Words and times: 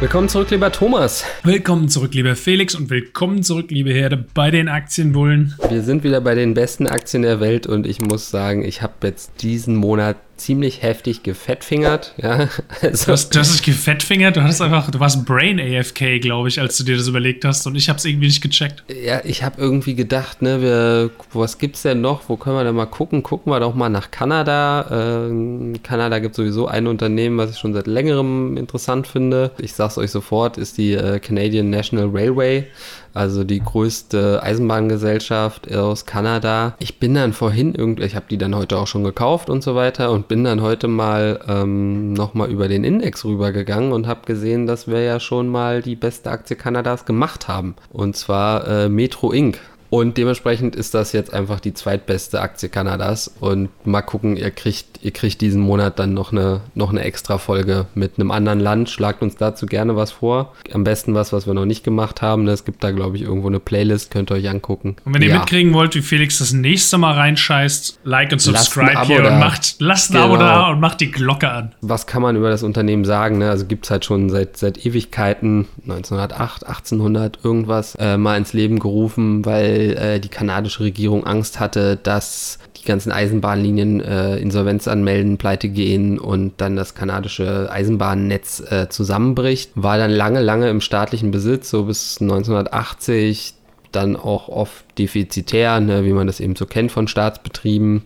Willkommen 0.00 0.28
zurück, 0.28 0.50
lieber 0.50 0.72
Thomas. 0.72 1.24
Willkommen 1.44 1.88
zurück, 1.88 2.14
lieber 2.14 2.34
Felix, 2.34 2.74
und 2.74 2.90
willkommen 2.90 3.44
zurück, 3.44 3.70
liebe 3.70 3.92
Herde, 3.92 4.24
bei 4.34 4.50
den 4.50 4.68
Aktienbullen. 4.68 5.54
Wir 5.68 5.82
sind 5.82 6.02
wieder 6.02 6.20
bei 6.20 6.34
den 6.34 6.52
besten 6.52 6.88
Aktien 6.88 7.22
der 7.22 7.38
Welt 7.38 7.66
und 7.66 7.86
ich 7.86 8.00
muss 8.00 8.28
sagen, 8.28 8.64
ich 8.64 8.82
habe 8.82 8.94
jetzt 9.02 9.30
diesen 9.40 9.76
Monat 9.76 10.16
ziemlich 10.44 10.82
heftig 10.82 11.22
gefettfingert. 11.22 12.14
Ja, 12.18 12.48
also, 12.82 13.06
du, 13.06 13.12
hast, 13.12 13.34
du 13.34 13.38
hast 13.38 13.54
dich 13.54 13.62
gefettfingert, 13.62 14.36
du 14.36 14.42
hattest 14.42 14.60
einfach, 14.60 14.90
du 14.90 15.00
warst 15.00 15.24
Brain 15.24 15.58
AFK, 15.58 16.20
glaube 16.20 16.48
ich, 16.48 16.60
als 16.60 16.76
du 16.76 16.84
dir 16.84 16.96
das 16.96 17.08
überlegt 17.08 17.44
hast 17.44 17.66
und 17.66 17.76
ich 17.76 17.88
habe 17.88 17.98
es 17.98 18.04
irgendwie 18.04 18.26
nicht 18.26 18.42
gecheckt. 18.42 18.84
Ja, 18.88 19.22
ich 19.24 19.42
habe 19.42 19.60
irgendwie 19.60 19.94
gedacht, 19.94 20.42
ne, 20.42 20.60
wir, 20.60 21.10
was 21.32 21.58
gibt's 21.58 21.82
denn 21.82 22.02
noch? 22.02 22.28
Wo 22.28 22.36
können 22.36 22.56
wir 22.56 22.64
denn 22.64 22.74
mal 22.74 22.84
gucken? 22.86 23.22
Gucken 23.22 23.52
wir 23.52 23.60
doch 23.60 23.74
mal 23.74 23.88
nach 23.88 24.10
Kanada. 24.10 25.28
Äh, 25.30 25.78
Kanada 25.82 26.18
gibt 26.18 26.34
sowieso 26.34 26.68
ein 26.68 26.86
Unternehmen, 26.86 27.38
was 27.38 27.50
ich 27.50 27.58
schon 27.58 27.72
seit 27.72 27.86
längerem 27.86 28.58
interessant 28.58 29.06
finde. 29.06 29.50
Ich 29.58 29.72
sag's 29.72 29.96
euch 29.96 30.10
sofort, 30.10 30.58
ist 30.58 30.76
die 30.76 30.92
äh, 30.92 31.20
Canadian 31.20 31.70
National 31.70 32.10
Railway 32.12 32.66
also 33.14 33.44
die 33.44 33.60
größte 33.60 34.42
Eisenbahngesellschaft 34.42 35.72
aus 35.74 36.04
Kanada. 36.04 36.74
Ich 36.80 36.98
bin 36.98 37.14
dann 37.14 37.32
vorhin 37.32 37.74
irgendwie, 37.74 38.02
ich 38.02 38.16
habe 38.16 38.26
die 38.28 38.38
dann 38.38 38.56
heute 38.56 38.76
auch 38.76 38.88
schon 38.88 39.04
gekauft 39.04 39.48
und 39.48 39.62
so 39.62 39.76
weiter 39.76 40.10
und 40.10 40.26
bin 40.34 40.42
dann 40.42 40.62
heute 40.62 40.88
mal 40.88 41.38
ähm, 41.46 42.12
nochmal 42.12 42.50
über 42.50 42.66
den 42.66 42.82
Index 42.82 43.24
rübergegangen 43.24 43.92
und 43.92 44.08
habe 44.08 44.26
gesehen, 44.26 44.66
dass 44.66 44.88
wir 44.88 45.00
ja 45.00 45.20
schon 45.20 45.46
mal 45.46 45.80
die 45.80 45.94
beste 45.94 46.32
Aktie 46.32 46.56
Kanadas 46.56 47.04
gemacht 47.04 47.46
haben. 47.46 47.76
Und 47.92 48.16
zwar 48.16 48.66
äh, 48.66 48.88
Metro 48.88 49.30
Inc. 49.30 49.60
Und 49.94 50.16
dementsprechend 50.16 50.74
ist 50.74 50.92
das 50.92 51.12
jetzt 51.12 51.32
einfach 51.32 51.60
die 51.60 51.72
zweitbeste 51.72 52.40
Aktie 52.40 52.68
Kanadas. 52.68 53.32
Und 53.38 53.68
mal 53.86 54.02
gucken, 54.02 54.36
ihr 54.36 54.50
kriegt, 54.50 54.98
ihr 55.02 55.12
kriegt 55.12 55.40
diesen 55.40 55.60
Monat 55.60 56.00
dann 56.00 56.14
noch 56.14 56.32
eine, 56.32 56.62
noch 56.74 56.90
eine 56.90 57.02
extra 57.02 57.38
Folge 57.38 57.86
mit 57.94 58.18
einem 58.18 58.32
anderen 58.32 58.58
Land. 58.58 58.90
Schlagt 58.90 59.22
uns 59.22 59.36
dazu 59.36 59.66
gerne 59.66 59.94
was 59.94 60.10
vor. 60.10 60.52
Am 60.72 60.82
besten 60.82 61.14
was, 61.14 61.32
was 61.32 61.46
wir 61.46 61.54
noch 61.54 61.64
nicht 61.64 61.84
gemacht 61.84 62.22
haben. 62.22 62.48
Es 62.48 62.64
gibt 62.64 62.82
da, 62.82 62.90
glaube 62.90 63.18
ich, 63.18 63.22
irgendwo 63.22 63.46
eine 63.46 63.60
Playlist, 63.60 64.10
könnt 64.10 64.32
ihr 64.32 64.34
euch 64.34 64.50
angucken. 64.50 64.96
Und 65.04 65.14
wenn 65.14 65.22
ihr 65.22 65.28
ja. 65.28 65.38
mitkriegen 65.38 65.72
wollt, 65.72 65.94
wie 65.94 66.02
Felix 66.02 66.38
das 66.38 66.52
nächste 66.52 66.98
Mal 66.98 67.12
reinscheißt, 67.12 68.00
like 68.02 68.32
und 68.32 68.40
subscribe 68.40 69.06
hier 69.06 69.22
da. 69.22 69.34
und 69.34 69.38
macht, 69.38 69.76
lasst 69.78 70.10
ein 70.10 70.14
genau. 70.14 70.24
Abo 70.24 70.36
da 70.38 70.70
und 70.72 70.80
macht 70.80 71.02
die 71.02 71.12
Glocke 71.12 71.48
an. 71.48 71.72
Was 71.82 72.08
kann 72.08 72.20
man 72.20 72.34
über 72.34 72.50
das 72.50 72.64
Unternehmen 72.64 73.04
sagen? 73.04 73.38
Ne? 73.38 73.48
Also 73.48 73.64
gibt 73.66 73.84
es 73.84 73.92
halt 73.92 74.04
schon 74.04 74.28
seit, 74.28 74.56
seit 74.56 74.84
Ewigkeiten, 74.84 75.68
1908, 75.84 76.66
1800 76.66 77.38
irgendwas, 77.44 77.94
äh, 78.00 78.16
mal 78.16 78.36
ins 78.36 78.52
Leben 78.54 78.80
gerufen, 78.80 79.44
weil 79.44 79.83
äh, 79.92 80.20
die 80.20 80.28
kanadische 80.28 80.84
Regierung 80.84 81.24
Angst 81.24 81.60
hatte, 81.60 81.96
dass 82.02 82.58
die 82.76 82.84
ganzen 82.84 83.12
Eisenbahnlinien 83.12 84.00
äh, 84.00 84.36
Insolvenz 84.36 84.88
anmelden, 84.88 85.38
pleite 85.38 85.68
gehen 85.68 86.18
und 86.18 86.54
dann 86.58 86.76
das 86.76 86.94
kanadische 86.94 87.70
Eisenbahnnetz 87.70 88.60
äh, 88.70 88.88
zusammenbricht. 88.88 89.70
War 89.74 89.98
dann 89.98 90.10
lange, 90.10 90.40
lange 90.40 90.68
im 90.68 90.80
staatlichen 90.80 91.30
Besitz, 91.30 91.70
so 91.70 91.84
bis 91.84 92.20
1980 92.20 93.54
dann 93.94 94.16
auch 94.16 94.48
oft 94.48 94.84
defizitär, 94.98 95.80
ne, 95.80 96.04
wie 96.04 96.12
man 96.12 96.26
das 96.26 96.40
eben 96.40 96.56
so 96.56 96.66
kennt 96.66 96.92
von 96.92 97.08
Staatsbetrieben. 97.08 98.02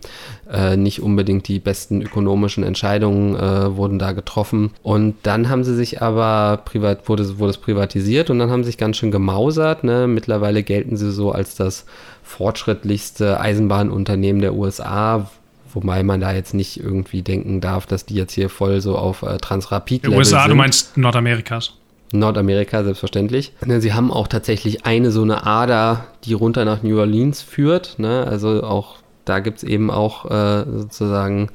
Äh, 0.51 0.77
nicht 0.77 1.01
unbedingt 1.01 1.47
die 1.47 1.59
besten 1.59 2.01
ökonomischen 2.01 2.63
Entscheidungen 2.63 3.35
äh, 3.35 3.75
wurden 3.75 3.99
da 3.99 4.11
getroffen. 4.11 4.71
Und 4.83 5.15
dann 5.23 5.49
haben 5.49 5.63
sie 5.63 5.75
sich 5.75 6.01
aber 6.01 6.61
privat, 6.63 7.07
wurde, 7.07 7.39
wurde 7.39 7.51
es 7.51 7.57
privatisiert 7.57 8.29
und 8.29 8.39
dann 8.39 8.49
haben 8.49 8.63
sie 8.63 8.67
sich 8.67 8.77
ganz 8.77 8.97
schön 8.97 9.11
gemausert. 9.11 9.83
Ne. 9.83 10.07
Mittlerweile 10.07 10.63
gelten 10.63 10.97
sie 10.97 11.11
so 11.11 11.31
als 11.31 11.55
das 11.55 11.85
fortschrittlichste 12.23 13.39
Eisenbahnunternehmen 13.39 14.41
der 14.41 14.53
USA, 14.53 15.29
Wobei 15.73 16.03
man 16.03 16.19
da 16.19 16.33
jetzt 16.33 16.53
nicht 16.53 16.79
irgendwie 16.79 17.21
denken 17.21 17.61
darf, 17.61 17.85
dass 17.85 18.05
die 18.05 18.15
jetzt 18.15 18.33
hier 18.33 18.49
voll 18.49 18.81
so 18.81 18.97
auf 18.97 19.21
äh, 19.21 19.37
Transrapid 19.37 20.03
sind. 20.03 20.15
USA, 20.15 20.47
du 20.47 20.55
meinst 20.55 20.97
Nordamerikas. 20.97 21.73
Nordamerika 22.11 22.83
selbstverständlich. 22.83 23.53
Ne, 23.65 23.81
sie 23.81 23.93
haben 23.93 24.11
auch 24.11 24.27
tatsächlich 24.27 24.85
eine 24.85 25.11
so 25.11 25.21
eine 25.21 25.45
Ader, 25.45 26.05
die 26.23 26.33
runter 26.33 26.65
nach 26.65 26.83
New 26.83 26.99
Orleans 26.99 27.41
führt. 27.41 27.99
Ne? 27.99 28.25
Also 28.27 28.63
auch 28.63 28.97
da 29.25 29.39
gibt 29.39 29.59
es 29.59 29.63
eben 29.63 29.91
auch 29.91 30.25
äh, 30.25 30.65
sozusagen 30.65 31.49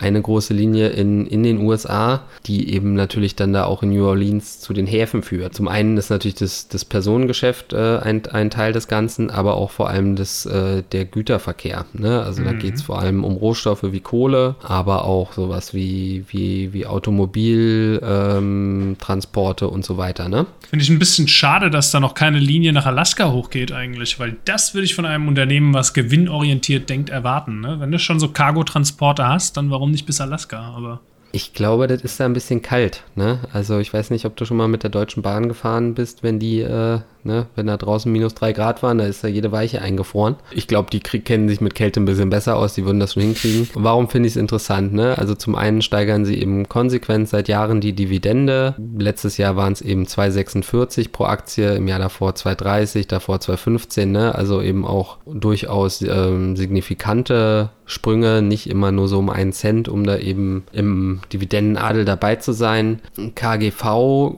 eine 0.00 0.20
große 0.22 0.54
Linie 0.54 0.88
in, 0.88 1.26
in 1.26 1.42
den 1.42 1.58
USA, 1.58 2.22
die 2.46 2.72
eben 2.72 2.94
natürlich 2.94 3.36
dann 3.36 3.52
da 3.52 3.64
auch 3.64 3.82
in 3.82 3.90
New 3.90 4.06
Orleans 4.06 4.60
zu 4.60 4.72
den 4.72 4.86
Häfen 4.86 5.22
führt. 5.22 5.54
Zum 5.54 5.68
einen 5.68 5.98
ist 5.98 6.10
natürlich 6.10 6.36
das, 6.36 6.68
das 6.68 6.84
Personengeschäft 6.84 7.72
äh, 7.72 7.98
ein, 7.98 8.24
ein 8.26 8.50
Teil 8.50 8.72
des 8.72 8.88
Ganzen, 8.88 9.30
aber 9.30 9.54
auch 9.54 9.70
vor 9.70 9.88
allem 9.90 10.16
das, 10.16 10.46
äh, 10.46 10.82
der 10.90 11.04
Güterverkehr. 11.04 11.86
Ne? 11.92 12.20
Also 12.22 12.42
mhm. 12.42 12.46
da 12.46 12.54
geht 12.54 12.74
es 12.76 12.82
vor 12.82 13.00
allem 13.00 13.22
um 13.24 13.36
Rohstoffe 13.36 13.82
wie 13.82 14.00
Kohle, 14.00 14.54
aber 14.62 15.04
auch 15.04 15.34
sowas 15.34 15.74
wie, 15.74 16.24
wie, 16.28 16.72
wie 16.72 16.86
Automobiltransporte 16.86 19.64
ähm, 19.66 19.70
und 19.70 19.84
so 19.84 19.98
weiter. 19.98 20.28
Ne? 20.28 20.46
Finde 20.68 20.82
ich 20.82 20.90
ein 20.90 20.98
bisschen 20.98 21.28
schade, 21.28 21.70
dass 21.70 21.90
da 21.90 22.00
noch 22.00 22.14
keine 22.14 22.38
Linie 22.38 22.72
nach 22.72 22.86
Alaska 22.86 23.30
hochgeht 23.30 23.72
eigentlich, 23.72 24.18
weil 24.18 24.36
das 24.46 24.72
würde 24.74 24.86
ich 24.86 24.94
von 24.94 25.04
einem 25.04 25.28
Unternehmen, 25.28 25.74
was 25.74 25.92
gewinnorientiert 25.92 26.88
denkt, 26.88 27.09
erwarten. 27.10 27.60
Ne? 27.60 27.80
Wenn 27.80 27.90
du 27.90 27.98
schon 27.98 28.20
so 28.20 28.28
Cargotransporte 28.28 29.26
hast, 29.26 29.56
dann 29.56 29.70
warum 29.70 29.90
nicht 29.90 30.06
bis 30.06 30.20
Alaska? 30.20 30.72
Aber 30.74 31.00
ich 31.32 31.52
glaube, 31.54 31.86
das 31.86 32.02
ist 32.02 32.18
da 32.18 32.24
ein 32.24 32.32
bisschen 32.32 32.62
kalt. 32.62 33.02
Ne? 33.14 33.40
Also 33.52 33.78
ich 33.78 33.92
weiß 33.92 34.10
nicht, 34.10 34.24
ob 34.24 34.36
du 34.36 34.44
schon 34.44 34.56
mal 34.56 34.68
mit 34.68 34.82
der 34.82 34.90
Deutschen 34.90 35.22
Bahn 35.22 35.48
gefahren 35.48 35.94
bist, 35.94 36.22
wenn 36.22 36.38
die 36.38 36.60
äh, 36.60 37.00
Ne? 37.24 37.46
Wenn 37.54 37.66
da 37.66 37.76
draußen 37.76 38.10
minus 38.10 38.34
drei 38.34 38.52
Grad 38.52 38.82
waren, 38.82 38.98
da 38.98 39.04
ist 39.04 39.22
ja 39.22 39.28
jede 39.28 39.52
Weiche 39.52 39.82
eingefroren. 39.82 40.36
Ich 40.52 40.66
glaube, 40.66 40.90
die 40.90 41.00
kennen 41.00 41.48
sich 41.48 41.60
mit 41.60 41.74
Kälte 41.74 42.00
ein 42.00 42.06
bisschen 42.06 42.30
besser 42.30 42.56
aus, 42.56 42.74
die 42.74 42.84
würden 42.84 43.00
das 43.00 43.14
schon 43.14 43.22
hinkriegen. 43.22 43.68
Warum 43.74 44.08
finde 44.08 44.26
ich 44.26 44.34
es 44.34 44.40
interessant? 44.40 44.94
Ne? 44.94 45.16
Also 45.18 45.34
zum 45.34 45.54
einen 45.54 45.82
steigern 45.82 46.24
sie 46.24 46.40
eben 46.40 46.68
konsequent 46.68 47.28
seit 47.28 47.48
Jahren 47.48 47.80
die 47.80 47.92
Dividende. 47.92 48.74
Letztes 48.96 49.36
Jahr 49.36 49.56
waren 49.56 49.72
es 49.72 49.82
eben 49.82 50.04
2,46 50.04 51.12
pro 51.12 51.24
Aktie, 51.24 51.74
im 51.74 51.88
Jahr 51.88 51.98
davor 51.98 52.30
2,30, 52.30 53.08
davor 53.08 53.36
2,15. 53.36 54.06
Ne? 54.06 54.34
Also 54.34 54.62
eben 54.62 54.86
auch 54.86 55.18
durchaus 55.26 56.00
ähm, 56.02 56.56
signifikante 56.56 57.70
Sprünge, 57.84 58.40
nicht 58.40 58.70
immer 58.70 58.92
nur 58.92 59.08
so 59.08 59.18
um 59.18 59.30
einen 59.30 59.52
Cent, 59.52 59.88
um 59.88 60.04
da 60.04 60.16
eben 60.16 60.64
im 60.72 61.19
Dividendenadel 61.26 62.04
dabei 62.04 62.36
zu 62.36 62.52
sein. 62.52 63.00
KGV 63.34 64.34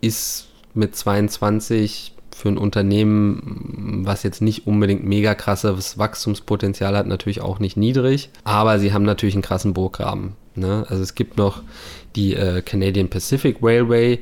ist 0.00 0.48
mit 0.74 0.96
22 0.96 2.14
für 2.34 2.48
ein 2.48 2.58
Unternehmen, 2.58 4.02
was 4.04 4.22
jetzt 4.22 4.42
nicht 4.42 4.66
unbedingt 4.66 5.04
mega 5.04 5.34
krasses 5.34 5.98
Wachstumspotenzial 5.98 6.96
hat, 6.96 7.06
natürlich 7.06 7.40
auch 7.40 7.58
nicht 7.58 7.76
niedrig. 7.76 8.30
Aber 8.44 8.78
sie 8.78 8.92
haben 8.92 9.04
natürlich 9.04 9.34
einen 9.34 9.42
krassen 9.42 9.74
Burggraben. 9.74 10.34
Ne? 10.54 10.84
Also 10.88 11.02
es 11.02 11.14
gibt 11.14 11.36
noch 11.36 11.62
die 12.16 12.34
äh, 12.34 12.62
Canadian 12.62 13.08
Pacific 13.08 13.58
Railway, 13.62 14.20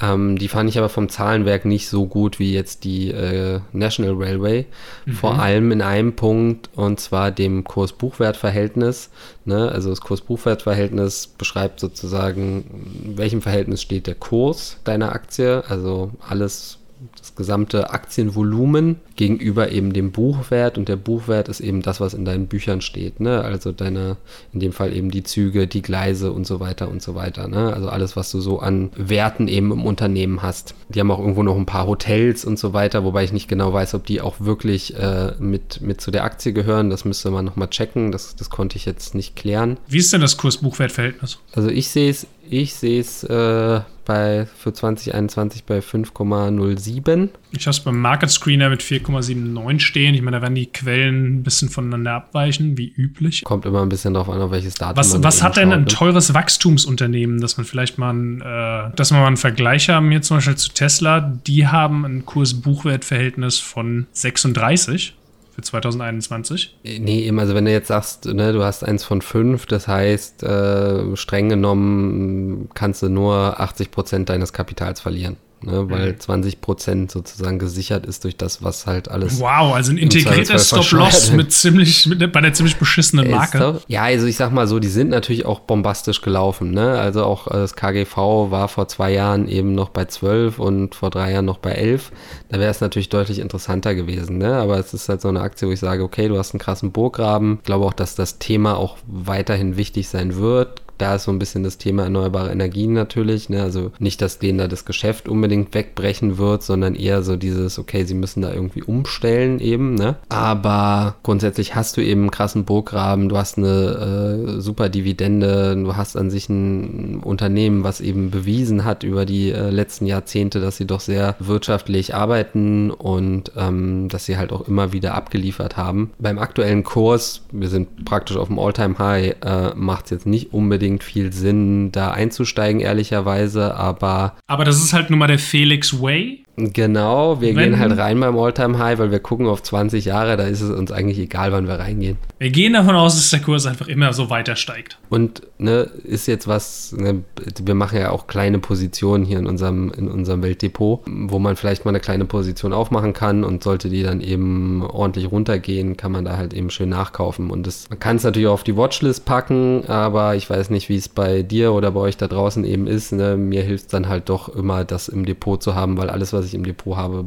ähm, 0.00 0.38
die 0.38 0.48
fand 0.48 0.70
ich 0.70 0.78
aber 0.78 0.88
vom 0.88 1.08
Zahlenwerk 1.08 1.64
nicht 1.64 1.88
so 1.88 2.06
gut 2.06 2.38
wie 2.38 2.52
jetzt 2.52 2.84
die 2.84 3.10
äh, 3.10 3.60
National 3.72 4.14
Railway. 4.14 4.66
Mhm. 5.04 5.12
Vor 5.12 5.38
allem 5.38 5.72
in 5.72 5.82
einem 5.82 6.14
Punkt, 6.14 6.70
und 6.74 7.00
zwar 7.00 7.30
dem 7.30 7.64
Kurs-Buchwert-Verhältnis. 7.64 9.10
Ne? 9.44 9.70
Also 9.70 9.90
das 9.90 10.00
Kurs-Buchwert-Verhältnis 10.00 11.26
beschreibt 11.26 11.80
sozusagen, 11.80 13.02
in 13.04 13.18
welchem 13.18 13.42
Verhältnis 13.42 13.82
steht 13.82 14.06
der 14.06 14.14
Kurs 14.14 14.78
deiner 14.84 15.12
Aktie. 15.12 15.64
Also 15.68 16.10
alles 16.26 16.78
das 17.18 17.34
gesamte 17.34 17.90
Aktienvolumen 17.90 18.96
gegenüber 19.16 19.70
eben 19.70 19.92
dem 19.92 20.12
Buchwert 20.12 20.78
und 20.78 20.88
der 20.88 20.96
Buchwert 20.96 21.48
ist 21.48 21.60
eben 21.60 21.82
das, 21.82 22.00
was 22.00 22.14
in 22.14 22.24
deinen 22.24 22.46
Büchern 22.46 22.80
steht, 22.80 23.20
ne? 23.20 23.42
Also 23.42 23.72
deine, 23.72 24.16
in 24.52 24.60
dem 24.60 24.72
Fall 24.72 24.94
eben 24.94 25.10
die 25.10 25.22
Züge, 25.22 25.66
die 25.66 25.82
Gleise 25.82 26.32
und 26.32 26.46
so 26.46 26.60
weiter 26.60 26.88
und 26.88 27.02
so 27.02 27.14
weiter, 27.14 27.48
ne? 27.48 27.72
Also 27.72 27.88
alles, 27.88 28.16
was 28.16 28.30
du 28.30 28.40
so 28.40 28.60
an 28.60 28.90
Werten 28.96 29.48
eben 29.48 29.72
im 29.72 29.84
Unternehmen 29.84 30.42
hast. 30.42 30.74
Die 30.88 31.00
haben 31.00 31.10
auch 31.10 31.18
irgendwo 31.18 31.42
noch 31.42 31.56
ein 31.56 31.66
paar 31.66 31.86
Hotels 31.86 32.44
und 32.44 32.58
so 32.58 32.72
weiter, 32.72 33.04
wobei 33.04 33.24
ich 33.24 33.32
nicht 33.32 33.48
genau 33.48 33.72
weiß, 33.72 33.94
ob 33.94 34.06
die 34.06 34.20
auch 34.20 34.40
wirklich 34.40 34.96
äh, 34.96 35.32
mit, 35.38 35.80
mit 35.80 36.00
zu 36.00 36.10
der 36.10 36.24
Aktie 36.24 36.52
gehören. 36.52 36.90
Das 36.90 37.04
müsste 37.04 37.30
man 37.30 37.44
nochmal 37.44 37.68
checken. 37.68 38.12
Das, 38.12 38.36
das 38.36 38.50
konnte 38.50 38.76
ich 38.76 38.84
jetzt 38.84 39.14
nicht 39.14 39.36
klären. 39.36 39.78
Wie 39.88 39.98
ist 39.98 40.12
denn 40.12 40.20
das 40.20 40.36
Kurs-Buchwert-Verhältnis? 40.36 41.38
Also 41.54 41.68
ich 41.68 41.88
sehe 41.88 42.10
es 42.10 42.26
ich 42.48 42.74
sehe 42.74 43.00
es 43.00 43.24
äh, 43.24 43.80
bei, 44.04 44.46
für 44.56 44.72
2021 44.72 45.64
bei 45.64 45.78
5,07. 45.78 47.28
Ich 47.52 47.66
habe 47.66 47.70
es 47.70 47.80
beim 47.80 47.98
Market 47.98 48.30
Screener 48.30 48.70
mit 48.70 48.82
4,79 48.82 49.80
stehen. 49.80 50.14
Ich 50.14 50.22
meine, 50.22 50.38
da 50.38 50.42
werden 50.42 50.54
die 50.54 50.66
Quellen 50.66 51.36
ein 51.36 51.42
bisschen 51.42 51.68
voneinander 51.68 52.12
abweichen, 52.12 52.78
wie 52.78 52.88
üblich. 52.88 53.44
Kommt 53.44 53.66
immer 53.66 53.82
ein 53.82 53.88
bisschen 53.88 54.14
darauf 54.14 54.28
an, 54.28 54.40
auf 54.40 54.50
welches 54.50 54.74
Datum 54.74 54.96
was, 54.96 55.12
man 55.12 55.24
Was 55.24 55.42
hat 55.42 55.56
denn 55.56 55.72
ein 55.72 55.80
ne? 55.80 55.86
teures 55.86 56.34
Wachstumsunternehmen, 56.34 57.40
dass 57.40 57.56
man 57.56 57.66
vielleicht 57.66 57.98
mal, 57.98 58.90
äh, 58.90 58.96
dass 58.96 59.10
wir 59.12 59.18
mal 59.18 59.26
einen 59.26 59.36
Vergleich 59.36 59.88
haben, 59.88 60.10
hier 60.10 60.22
zum 60.22 60.38
Beispiel 60.38 60.56
zu 60.56 60.70
Tesla, 60.72 61.20
die 61.20 61.66
haben 61.66 62.04
ein 62.04 62.26
Kurs-Buchwert-Verhältnis 62.26 63.58
von 63.58 64.06
36 64.12 65.14
für 65.54 65.62
2021? 65.62 66.76
Nee, 66.82 67.20
eben, 67.20 67.38
also 67.38 67.54
wenn 67.54 67.64
du 67.64 67.70
jetzt 67.70 67.88
sagst, 67.88 68.24
ne, 68.24 68.52
du 68.52 68.64
hast 68.64 68.84
eins 68.84 69.04
von 69.04 69.20
fünf, 69.20 69.66
das 69.66 69.86
heißt, 69.86 70.42
äh, 70.42 71.16
streng 71.16 71.50
genommen 71.50 72.70
kannst 72.74 73.02
du 73.02 73.08
nur 73.08 73.60
80 73.60 73.90
Prozent 73.90 74.28
deines 74.28 74.52
Kapitals 74.52 75.00
verlieren. 75.00 75.36
Ne, 75.62 75.88
weil 75.90 76.16
20 76.16 76.60
Prozent 76.60 77.10
sozusagen 77.10 77.58
gesichert 77.58 78.06
ist 78.06 78.24
durch 78.24 78.36
das, 78.36 78.62
was 78.62 78.86
halt 78.86 79.08
alles. 79.08 79.40
Wow, 79.40 79.74
also 79.74 79.92
ein 79.92 79.98
integrierter 79.98 80.58
Stop-Loss 80.58 81.32
mit 81.32 81.52
ziemlich, 81.52 82.06
mit, 82.06 82.32
bei 82.32 82.38
einer 82.38 82.52
ziemlich 82.52 82.76
beschissenen 82.76 83.30
Marke. 83.30 83.80
Ja, 83.88 84.02
also 84.04 84.26
ich 84.26 84.36
sag 84.36 84.52
mal 84.52 84.66
so, 84.66 84.78
die 84.78 84.88
sind 84.88 85.10
natürlich 85.10 85.46
auch 85.46 85.60
bombastisch 85.60 86.20
gelaufen. 86.20 86.72
Ne? 86.72 86.98
Also 86.98 87.24
auch 87.24 87.46
äh, 87.48 87.54
das 87.54 87.74
KGV 87.74 88.16
war 88.16 88.68
vor 88.68 88.88
zwei 88.88 89.12
Jahren 89.12 89.48
eben 89.48 89.74
noch 89.74 89.88
bei 89.88 90.04
12 90.04 90.58
und 90.58 90.94
vor 90.94 91.10
drei 91.10 91.32
Jahren 91.32 91.44
noch 91.44 91.58
bei 91.58 91.72
11. 91.72 92.12
Da 92.48 92.58
wäre 92.58 92.70
es 92.70 92.80
natürlich 92.80 93.08
deutlich 93.08 93.38
interessanter 93.38 93.94
gewesen. 93.94 94.38
Ne? 94.38 94.54
Aber 94.54 94.78
es 94.78 94.94
ist 94.94 95.08
halt 95.08 95.20
so 95.20 95.28
eine 95.28 95.40
Aktie, 95.40 95.68
wo 95.68 95.72
ich 95.72 95.80
sage, 95.80 96.02
okay, 96.02 96.28
du 96.28 96.38
hast 96.38 96.52
einen 96.52 96.60
krassen 96.60 96.92
Burggraben. 96.92 97.58
Ich 97.58 97.64
glaube 97.64 97.84
auch, 97.86 97.94
dass 97.94 98.14
das 98.14 98.38
Thema 98.38 98.76
auch 98.76 98.98
weiterhin 99.06 99.76
wichtig 99.76 100.08
sein 100.08 100.36
wird 100.36 100.81
da 101.02 101.16
ist 101.16 101.24
so 101.24 101.32
ein 101.32 101.40
bisschen 101.40 101.64
das 101.64 101.78
Thema 101.78 102.04
erneuerbare 102.04 102.52
Energien 102.52 102.92
natürlich. 102.92 103.48
Ne? 103.48 103.60
Also 103.60 103.90
nicht, 103.98 104.22
dass 104.22 104.38
denen 104.38 104.58
da 104.58 104.68
das 104.68 104.84
Geschäft 104.84 105.28
unbedingt 105.28 105.74
wegbrechen 105.74 106.38
wird, 106.38 106.62
sondern 106.62 106.94
eher 106.94 107.24
so 107.24 107.34
dieses, 107.34 107.76
okay, 107.80 108.04
sie 108.04 108.14
müssen 108.14 108.40
da 108.40 108.52
irgendwie 108.52 108.84
umstellen 108.84 109.58
eben. 109.58 109.96
Ne? 109.96 110.14
Aber 110.28 111.16
grundsätzlich 111.24 111.74
hast 111.74 111.96
du 111.96 112.02
eben 112.02 112.20
einen 112.20 112.30
krassen 112.30 112.64
Burggraben, 112.64 113.28
du 113.28 113.36
hast 113.36 113.58
eine 113.58 114.56
äh, 114.56 114.60
super 114.60 114.88
Dividende, 114.88 115.74
du 115.74 115.96
hast 115.96 116.16
an 116.16 116.30
sich 116.30 116.48
ein 116.48 117.18
Unternehmen, 117.24 117.82
was 117.82 118.00
eben 118.00 118.30
bewiesen 118.30 118.84
hat 118.84 119.02
über 119.02 119.26
die 119.26 119.50
äh, 119.50 119.70
letzten 119.70 120.06
Jahrzehnte, 120.06 120.60
dass 120.60 120.76
sie 120.76 120.86
doch 120.86 121.00
sehr 121.00 121.34
wirtschaftlich 121.40 122.14
arbeiten 122.14 122.92
und 122.92 123.50
ähm, 123.56 124.08
dass 124.08 124.26
sie 124.26 124.36
halt 124.36 124.52
auch 124.52 124.68
immer 124.68 124.92
wieder 124.92 125.14
abgeliefert 125.14 125.76
haben. 125.76 126.12
Beim 126.20 126.38
aktuellen 126.38 126.84
Kurs, 126.84 127.42
wir 127.50 127.68
sind 127.68 128.04
praktisch 128.04 128.36
auf 128.36 128.46
dem 128.46 128.60
All-Time-High, 128.60 129.36
äh, 129.44 129.74
macht 129.74 130.04
es 130.04 130.10
jetzt 130.12 130.26
nicht 130.26 130.52
unbedingt 130.52 130.91
unbedingt 130.92 131.04
viel 131.04 131.32
Sinn, 131.32 131.92
da 131.92 132.10
einzusteigen, 132.10 132.80
ehrlicherweise, 132.80 133.74
aber. 133.74 134.36
Aber 134.46 134.64
das 134.64 134.82
ist 134.82 134.92
halt 134.92 135.10
nun 135.10 135.18
mal 135.18 135.26
der 135.26 135.38
Felix 135.38 136.00
Way. 136.00 136.44
Genau, 136.56 137.40
wir 137.40 137.56
Wenn, 137.56 137.70
gehen 137.70 137.78
halt 137.78 137.96
rein 137.98 138.20
beim 138.20 138.38
Alltime 138.38 138.78
High, 138.78 138.98
weil 138.98 139.10
wir 139.10 139.20
gucken 139.20 139.46
auf 139.46 139.62
20 139.62 140.04
Jahre, 140.04 140.36
da 140.36 140.44
ist 140.44 140.60
es 140.60 140.70
uns 140.70 140.92
eigentlich 140.92 141.18
egal, 141.18 141.50
wann 141.52 141.66
wir 141.66 141.78
reingehen. 141.78 142.18
Wir 142.38 142.50
gehen 142.50 142.74
davon 142.74 142.94
aus, 142.94 143.14
dass 143.14 143.30
der 143.30 143.40
Kurs 143.40 143.64
einfach 143.64 143.88
immer 143.88 144.12
so 144.12 144.28
weiter 144.28 144.54
steigt. 144.54 144.98
Und 145.08 145.42
ne, 145.58 145.88
ist 146.04 146.26
jetzt 146.26 146.46
was, 146.46 146.92
ne, 146.92 147.24
wir 147.62 147.74
machen 147.74 147.98
ja 147.98 148.10
auch 148.10 148.26
kleine 148.26 148.58
Positionen 148.58 149.24
hier 149.24 149.38
in 149.38 149.46
unserem, 149.46 149.90
in 149.96 150.08
unserem 150.08 150.42
Weltdepot, 150.42 151.00
wo 151.06 151.38
man 151.38 151.56
vielleicht 151.56 151.86
mal 151.86 151.90
eine 151.90 152.00
kleine 152.00 152.26
Position 152.26 152.74
aufmachen 152.74 153.14
kann 153.14 153.44
und 153.44 153.62
sollte 153.62 153.88
die 153.88 154.02
dann 154.02 154.20
eben 154.20 154.82
ordentlich 154.82 155.30
runtergehen, 155.30 155.96
kann 155.96 156.12
man 156.12 156.26
da 156.26 156.36
halt 156.36 156.52
eben 156.52 156.68
schön 156.68 156.90
nachkaufen. 156.90 157.50
Und 157.50 157.66
das, 157.66 157.88
man 157.88 157.98
kann 157.98 158.16
es 158.16 158.24
natürlich 158.24 158.48
auch 158.48 158.54
auf 158.54 158.64
die 158.64 158.76
Watchlist 158.76 159.24
packen, 159.24 159.84
aber 159.86 160.34
ich 160.34 160.50
weiß 160.50 160.68
nicht, 160.68 160.90
wie 160.90 160.96
es 160.96 161.08
bei 161.08 161.42
dir 161.42 161.72
oder 161.72 161.92
bei 161.92 162.00
euch 162.00 162.18
da 162.18 162.28
draußen 162.28 162.64
eben 162.64 162.86
ist. 162.86 163.12
Ne? 163.12 163.38
Mir 163.38 163.62
hilft 163.62 163.84
es 163.84 163.90
dann 163.90 164.08
halt 164.08 164.28
doch 164.28 164.50
immer, 164.50 164.84
das 164.84 165.08
im 165.08 165.24
Depot 165.24 165.62
zu 165.62 165.74
haben, 165.74 165.96
weil 165.96 166.10
alles, 166.10 166.34
was 166.34 166.41
was 166.42 166.48
ich 166.48 166.54
im 166.54 166.64
Depot 166.64 166.96
habe, 166.96 167.26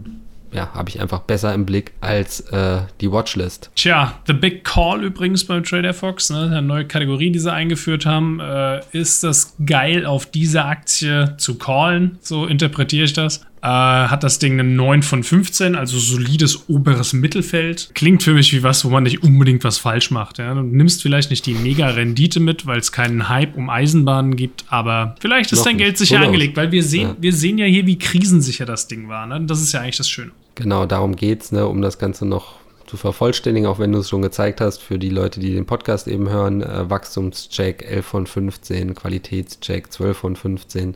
ja, 0.52 0.74
habe 0.74 0.90
ich 0.90 1.02
einfach 1.02 1.20
besser 1.20 1.54
im 1.54 1.66
Blick 1.66 1.94
als 2.02 2.42
äh, 2.52 2.82
die 3.02 3.12
Watchlist. 3.12 3.72
Tja, 3.76 4.20
The 4.28 4.34
Big 4.34 4.64
Call 4.64 5.04
übrigens 5.04 5.46
beim 5.46 5.64
Trader 5.64 5.94
Fox, 5.94 6.30
ne, 6.30 6.44
eine 6.44 6.62
neue 6.62 6.86
Kategorie, 6.86 7.32
die 7.32 7.40
sie 7.40 7.52
eingeführt 7.52 8.06
haben, 8.06 8.40
äh, 8.40 8.82
ist 8.92 9.24
das 9.24 9.56
geil, 9.66 10.06
auf 10.06 10.26
diese 10.26 10.66
Aktie 10.66 11.36
zu 11.38 11.58
callen, 11.58 12.18
so 12.22 12.46
interpretiere 12.46 13.06
ich 13.06 13.14
das. 13.14 13.46
Äh, 13.66 13.68
hat 13.68 14.24
das 14.24 14.38
Ding 14.38 14.60
eine 14.60 14.64
9 14.64 15.02
von 15.02 15.24
15, 15.24 15.74
also 15.74 15.98
solides 15.98 16.70
oberes 16.70 17.14
Mittelfeld. 17.14 17.90
Klingt 17.96 18.22
für 18.22 18.36
mich 18.36 18.54
wie 18.54 18.62
was, 18.62 18.86
wo 18.86 18.90
man 18.90 19.02
nicht 19.02 19.24
unbedingt 19.24 19.64
was 19.64 19.80
falsch 19.80 20.12
macht. 20.12 20.38
Ja? 20.38 20.54
Du 20.54 20.62
nimmst 20.62 21.02
vielleicht 21.02 21.32
nicht 21.32 21.48
die 21.48 21.56
mega 21.56 21.88
Rendite 21.88 22.40
mit, 22.40 22.68
weil 22.68 22.78
es 22.78 22.92
keinen 22.92 23.28
Hype 23.28 23.58
um 23.58 23.72
Eisenbahnen 23.72 24.36
gibt, 24.36 24.66
aber 24.68 25.16
vielleicht 25.20 25.52
ist 25.52 25.60
Noch 25.60 25.66
dein 25.66 25.80
Geld 25.80 25.98
sicher 25.98 26.20
angelegt, 26.20 26.56
weil 26.58 26.72
wir 26.72 26.84
sehen, 26.84 27.08
ja. 27.08 27.16
wir 27.20 27.34
sehen 27.34 27.58
ja 27.58 27.66
hier, 27.66 27.88
wie 27.88 27.98
krisensicher 27.98 28.68
das 28.68 28.88
Ding 28.88 29.10
war. 29.10 29.26
Ne? 29.26 29.42
Das 29.48 29.60
ist 29.60 29.72
ja 29.72 29.82
eigentlich 29.82 29.98
das 29.98 30.10
Schöne. 30.10 30.30
Genau, 30.54 30.86
darum 30.86 31.16
geht's, 31.16 31.52
ne, 31.52 31.66
um 31.66 31.82
das 31.82 31.98
Ganze 31.98 32.28
noch 32.28 32.58
zu 32.86 32.98
vervollständigen, 32.98 33.68
auch 33.68 33.80
wenn 33.80 33.92
du 33.92 33.98
es 33.98 34.10
schon 34.10 34.22
gezeigt 34.22 34.62
hast, 34.62 34.78
für 34.84 35.00
die 35.00 35.10
Leute, 35.10 35.40
die 35.40 35.56
den 35.56 35.66
Podcast 35.66 36.08
eben 36.08 36.30
hören, 36.30 36.62
äh, 36.62 36.88
Wachstumscheck 36.88 37.82
11 37.82 38.06
von 38.06 38.28
15, 38.28 38.94
Qualitätscheck 38.94 39.92
12 39.92 40.16
von 40.16 40.36
15, 40.36 40.96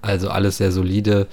also 0.00 0.28
alles 0.28 0.58
sehr 0.58 0.70
solide. 0.70 1.26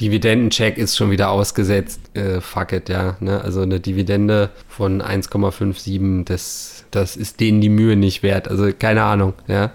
Dividendencheck 0.00 0.78
ist 0.78 0.96
schon 0.96 1.10
wieder 1.10 1.30
ausgesetzt. 1.30 2.00
Äh, 2.14 2.40
fuck 2.40 2.72
it, 2.72 2.88
ja. 2.88 3.16
Ne? 3.20 3.40
Also 3.42 3.62
eine 3.62 3.80
Dividende 3.80 4.50
von 4.68 5.02
1,57, 5.02 6.24
das, 6.24 6.84
das 6.90 7.16
ist 7.16 7.40
denen 7.40 7.60
die 7.60 7.68
Mühe 7.68 7.96
nicht 7.96 8.22
wert. 8.22 8.48
Also 8.48 8.70
keine 8.76 9.02
Ahnung, 9.02 9.34
ja. 9.46 9.72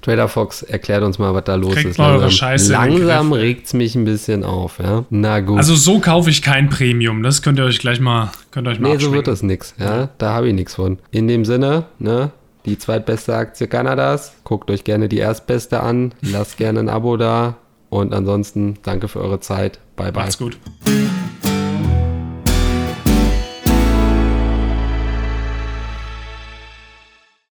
Trader 0.00 0.28
Fox, 0.28 0.62
erklärt 0.62 1.02
uns 1.02 1.18
mal, 1.18 1.34
was 1.34 1.44
da 1.44 1.56
los 1.56 1.74
Kriegt 1.74 1.90
ist. 1.90 1.98
Langsam, 1.98 2.20
eure 2.20 2.30
Scheiße 2.30 2.72
langsam 2.72 3.32
regt 3.32 3.66
es 3.66 3.74
mich 3.74 3.96
ein 3.96 4.04
bisschen 4.04 4.44
auf, 4.44 4.78
ja. 4.78 5.04
Na 5.10 5.40
gut. 5.40 5.58
Also 5.58 5.74
so 5.74 5.98
kaufe 5.98 6.30
ich 6.30 6.40
kein 6.40 6.70
Premium. 6.70 7.22
Das 7.24 7.42
könnt 7.42 7.58
ihr 7.58 7.64
euch 7.64 7.80
gleich 7.80 8.00
mal, 8.00 8.30
könnt 8.52 8.68
ihr 8.68 8.70
euch 8.70 8.78
mal 8.80 8.90
Nee, 8.90 8.98
so 8.98 9.12
wird 9.12 9.26
das 9.26 9.42
nichts, 9.42 9.74
ja. 9.78 10.08
Da 10.18 10.32
habe 10.32 10.48
ich 10.48 10.54
nichts 10.54 10.76
von. 10.76 10.98
In 11.10 11.26
dem 11.26 11.44
Sinne, 11.44 11.86
ne, 11.98 12.30
die 12.64 12.78
zweitbeste 12.78 13.34
Aktie 13.34 13.66
Kanadas. 13.66 14.34
Guckt 14.44 14.70
euch 14.70 14.84
gerne 14.84 15.08
die 15.08 15.18
erstbeste 15.18 15.80
an. 15.80 16.14
Lasst 16.20 16.58
gerne 16.58 16.80
ein 16.80 16.88
Abo 16.88 17.16
da. 17.16 17.56
Und 17.90 18.12
ansonsten 18.12 18.78
danke 18.82 19.08
für 19.08 19.20
eure 19.20 19.40
Zeit. 19.40 19.80
Bye, 19.96 20.12
bye. 20.12 20.22
Macht's 20.22 20.38
gut. 20.38 20.58